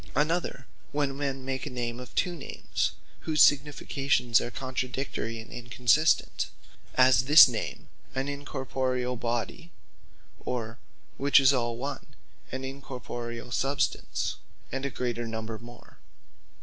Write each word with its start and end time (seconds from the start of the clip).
Another, 0.15 0.65
when 0.91 1.15
men 1.15 1.45
make 1.45 1.67
a 1.67 1.69
name 1.69 1.99
of 1.99 2.15
two 2.15 2.35
Names, 2.35 2.93
whose 3.19 3.39
significations 3.43 4.41
are 4.41 4.49
contradictory 4.49 5.39
and 5.39 5.51
inconsistent; 5.51 6.49
as 6.95 7.25
this 7.25 7.47
name, 7.47 7.87
an 8.15 8.25
Incorporeall 8.25 9.19
Body, 9.19 9.69
or 10.43 10.79
(which 11.17 11.39
is 11.39 11.53
all 11.53 11.77
one) 11.77 12.15
an 12.51 12.63
Incorporeall 12.63 13.53
Substance, 13.53 14.37
and 14.71 14.87
a 14.87 14.89
great 14.89 15.17
number 15.19 15.59
more. 15.59 15.99